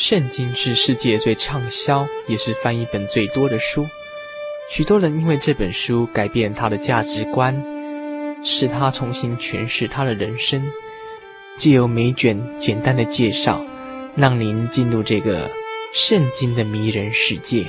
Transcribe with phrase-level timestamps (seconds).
[0.00, 3.84] 圣经是世界最畅销，也是翻译本最多的书。
[4.70, 7.60] 许多人因为这本书改变他的价值观，
[8.44, 10.64] 使他重新诠释他的人生。
[11.56, 13.66] 借由每卷简单的介绍，
[14.14, 15.50] 让您进入这个
[15.92, 17.66] 圣经的迷人世界。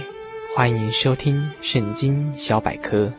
[0.55, 3.11] 欢迎收听《圣经小百科》。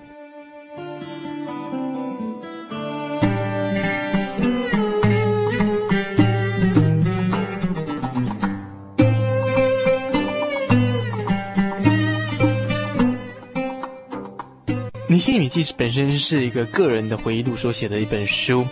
[15.10, 18.64] 尼西米记本身是一个个人的回忆录所写的一本书。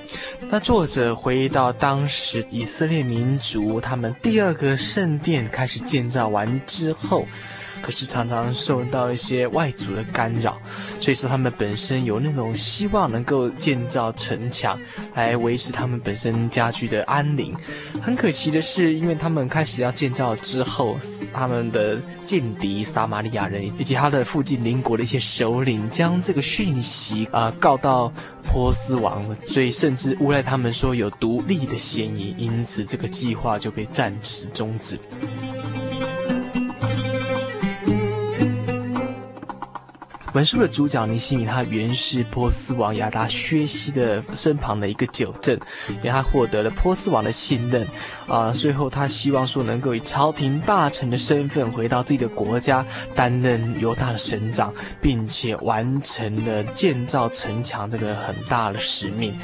[0.48, 7.26] 那作者回忆到当时以色列民族他们第二个圣殿开始建造完之后。
[7.82, 10.60] 可是常常受到一些外族的干扰，
[11.00, 14.78] 所以说他们本身有那种希望能够建造城墙
[15.14, 17.54] 来维持他们本身家居的安宁。
[18.00, 20.98] 很可惜的是，因为他们开始要建造之后，
[21.32, 28.12] 他们的劲敌撒玛利亚人以及他的附近邻国的一些首领将这个讯息啊、告到
[28.44, 34.98] 波斯王，所以甚至诬赖他们说有独立的嫌疑，因此这个计划就被暂时终止。
[40.38, 45.58] 本书的主角尼西米，他原是波斯王亚达薛西的身旁的一个酒政，
[45.88, 47.84] 因为他获得了波斯王的信任，
[48.28, 52.86] 啊，最后他希望说能够以朝廷大臣的身份回到自己的国家，
[53.16, 54.72] 担任犹大的省长，
[55.02, 59.36] 并且完成了建造城墙这个很大的使命。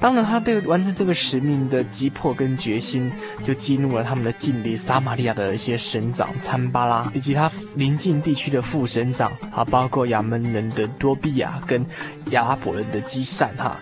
[0.00, 3.08] 当然，他对完成这个使命的急迫跟决心，
[3.44, 11.84] 就激怒了他们的劲敌撒玛利亚的一些省长参巴拉，以及他邻近地区的副省长，啊，包括亚门人的多比亚跟
[12.30, 13.78] 亚拉伯人的基善哈，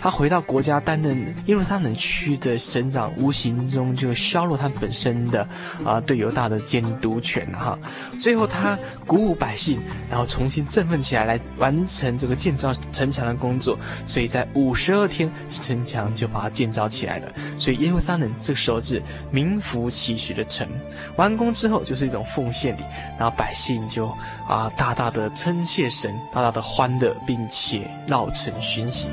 [0.00, 5.48] 他回到国家担任耶路撒冷区的省长，无形中就削弱他本身的
[5.84, 7.76] 啊对犹大的监督权哈。
[8.20, 13.76] 最后他鼓舞百姓，然后重新振奋起来，来完成这个建造城墙的工作。
[14.06, 17.32] 所以在五十二天，城墙就把它建造起来了。
[17.56, 19.02] 所以耶路撒冷这个时候是
[19.32, 20.68] 名副其实的城。
[21.16, 22.84] 完工之后就是一种奉献礼，
[23.18, 24.06] 然后百姓就
[24.46, 25.87] 啊大大的称谢。
[25.88, 29.10] 神大大的欢乐，并且绕城巡行。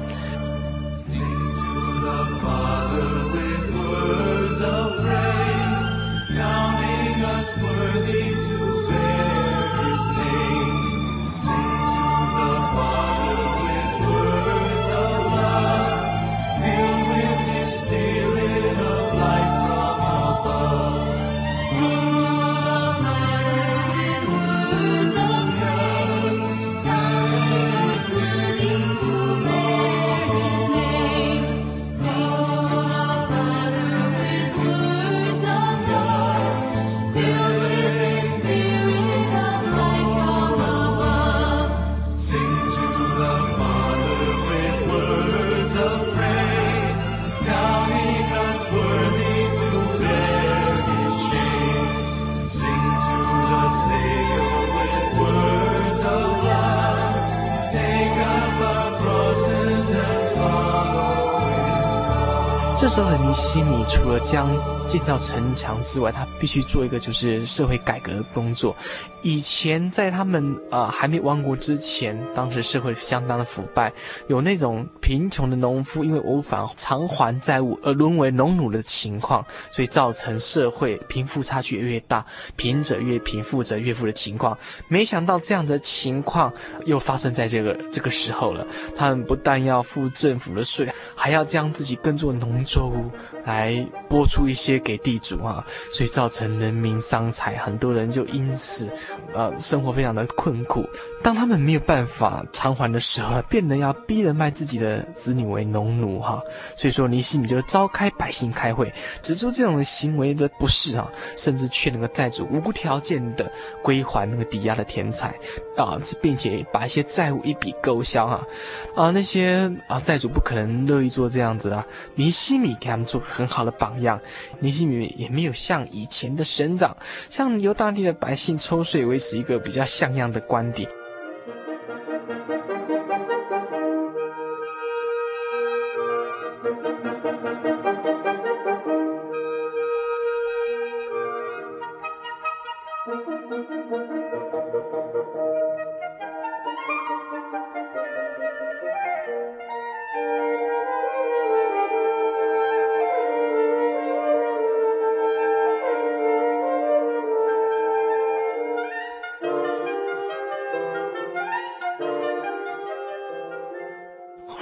[62.78, 64.50] 这时候的尼西米除了将
[64.88, 68.76] 建造城墙之外，他必须做一个就是社会改革的工作。
[69.22, 73.92] 以前在他们呃还没亡国之前，当时社会相当的腐败，
[74.28, 82.24] 有那种贫穷的农夫因为无法偿还债务而沦为农奴的情况，所以造成社会贫富差距越，越大，
[82.56, 84.56] 贫者越贫，富者越富的情况。
[84.88, 86.54] 没想到这样的情况
[86.86, 88.66] 又发生在这个这个时候了。
[88.96, 93.10] 他们不但要付政府的税，还要将自己耕作农作物
[93.46, 98.92] 来拨出一些给地主啊，所以造成人民伤财，很多人就因此。
[99.34, 100.88] 呃，生活非常的困苦。
[101.26, 106.40] 当他们没有办法偿还的时候，变得要逼人卖自己的子女为农奴哈。
[106.76, 108.94] 所以说，尼希米就召开百姓开会，
[109.24, 113.52] 指出这种行为的不是啊，甚至劝那个债主无条件的
[113.82, 115.34] 归还那个抵押的田财
[115.76, 118.48] 啊，并且把一些债务一笔勾销哈。
[118.96, 121.84] 啊，那些啊债主不可能乐意做这样子啊。
[122.14, 124.22] 尼希米给他们做很好的榜样，
[124.60, 126.96] 尼希米也没有像以前的省长，
[127.32, 130.88] 像犹大地的百姓抽税维持一个比较像样的观点。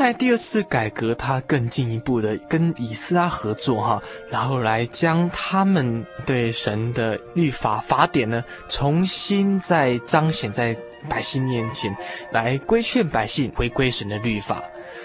[0.04, 10.78] 在第二次改革，他更进一步的跟以斯拉合作哈，然后来将他们对神的律法法典呢，重新再彰显在
[11.08, 11.96] 百姓面前，
[12.34, 14.62] 来规劝百姓回归神的律法。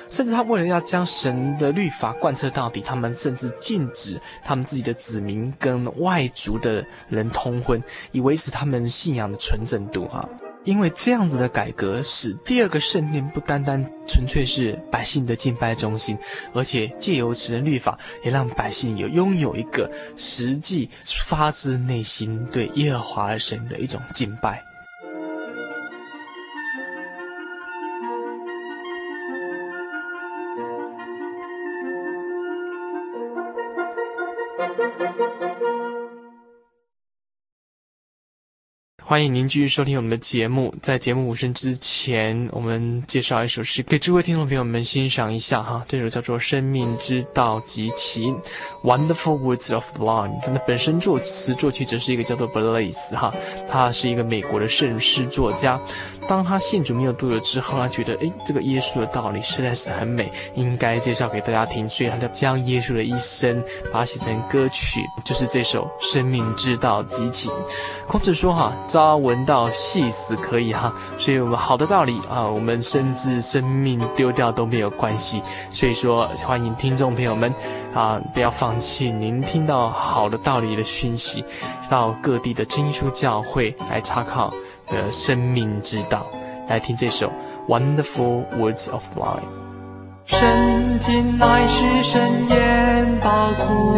[0.09, 7.81] 甚至他为了要将神的律法贯彻到底，他们甚至禁止他们自己的子民跟外族的人通婚，
[8.11, 10.29] 以维持他们信仰的纯正度哈。
[10.69, 16.15] 因为这样子的改革，使第二个圣殿不单单纯粹是百姓的敬拜中心，
[16.53, 20.91] 而且借由此的律法，也让百姓有拥有一个实际
[21.26, 24.62] 发自内心对耶和华神的一种敬拜。
[39.08, 40.70] 欢迎您继续收听我们的节目。
[40.82, 45.82] 在节目尾声之前，我们介绍一首诗给诸位听众朋友们欣赏一下哈。
[45.88, 48.26] 这首叫做《生命之道极其》
[48.84, 50.38] （Wonderful Words of the Line）。
[50.44, 53.32] 它的本身作词作曲者是一个叫做 Blaze 哈，
[53.66, 55.81] 他是一个美国的圣诗作家。
[56.28, 67.49] 当他信主没有多久之后，他觉得诶，这个耶稣的道理实在是很美，应该介绍给大家听，所以他就将耶稣的一生把它写成歌曲，就是这首《生命之道极其》。
[68.06, 75.41] 孔子说哈，朝闻道，夕死可以哈，所以我们好的道理啊，我们甚至生命丢掉都没有关系。
[75.71, 77.55] 所以说，欢迎听众朋友们
[77.95, 81.45] 啊，不要放弃您听到好的道理的讯息，
[81.89, 84.53] 到各地的真书教会来查考。
[84.91, 86.27] 的生命之道，
[86.69, 87.31] 来听这首
[87.69, 89.44] 《Wonderful Words of Life》。
[90.27, 93.94] 圣经乃是神言宝库，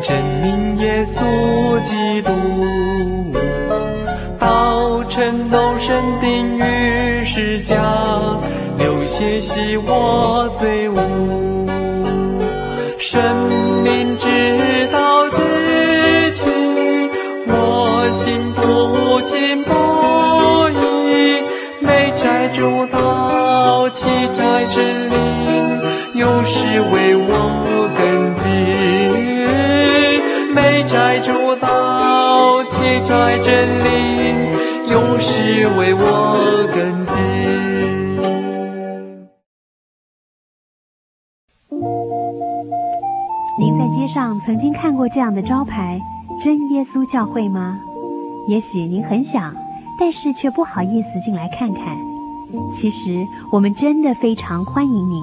[0.00, 2.30] 证明耶稣基督。
[4.38, 7.74] 道成肉身定于十架，
[8.78, 11.66] 流血洗我罪污。
[12.98, 13.20] 生
[13.82, 14.28] 命之
[14.92, 15.40] 道极
[16.32, 16.44] 奇，
[17.46, 19.98] 我心不禁不。
[22.20, 25.14] 摘主道，弃摘真理，
[26.14, 28.48] 有时为我根基。
[30.52, 34.27] 每摘主道，弃摘真理，
[34.90, 37.14] 又是为我根基。
[43.58, 46.00] 您在街上曾经看过这样的招牌
[46.42, 47.78] “真耶稣教会”吗？
[48.48, 49.54] 也许您很想，
[50.00, 51.98] 但是却不好意思进来看看。
[52.72, 55.22] 其实我们真的非常欢迎您。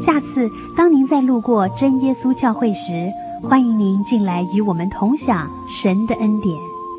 [0.00, 3.10] 下次当您再路过真耶稣教会时，
[3.42, 6.56] 欢迎您进来与我们同享神的恩典。